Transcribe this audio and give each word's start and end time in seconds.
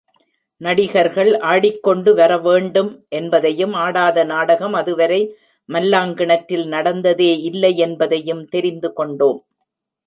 நடிகர்கள் 0.61 1.29
ஆடிக்கொண்டு 1.41 2.11
வரவேண்டும் 2.13 2.89
என்பதையும், 3.09 3.73
ஆடாத 3.73 4.23
நாடகம் 4.23 4.73
அதுவரை 4.73 5.21
மல்லாங்கிணற்றில் 5.69 6.67
நடந்ததே 6.67 7.31
இல்லை 7.41 7.73
யென்பதையும் 7.77 8.43
தெரிந்து 8.49 8.91
கொண்டோம். 8.93 9.39